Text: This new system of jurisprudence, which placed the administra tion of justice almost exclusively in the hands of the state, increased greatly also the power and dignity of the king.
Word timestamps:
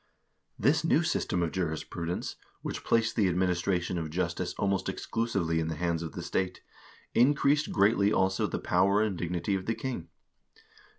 This 0.57 0.83
new 0.83 1.03
system 1.03 1.43
of 1.43 1.51
jurisprudence, 1.51 2.35
which 2.63 2.83
placed 2.83 3.15
the 3.15 3.31
administra 3.31 3.79
tion 3.79 3.99
of 3.99 4.09
justice 4.09 4.55
almost 4.57 4.89
exclusively 4.89 5.59
in 5.59 5.67
the 5.67 5.75
hands 5.75 6.01
of 6.01 6.13
the 6.13 6.23
state, 6.23 6.59
increased 7.13 7.71
greatly 7.71 8.11
also 8.11 8.47
the 8.47 8.57
power 8.57 9.03
and 9.03 9.15
dignity 9.15 9.53
of 9.53 9.67
the 9.67 9.75
king. 9.75 10.07